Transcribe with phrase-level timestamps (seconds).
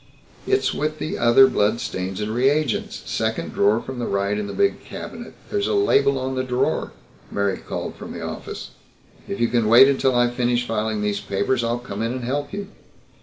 [0.47, 3.03] "It's with the other blood stains and reagents.
[3.05, 5.35] Second drawer from the right in the big cabinet.
[5.51, 6.93] There's a label on the drawer,"
[7.29, 8.71] Mary called from the office.
[9.27, 12.51] "If you can wait until I finish filing these papers, I'll come in and help
[12.51, 12.69] you."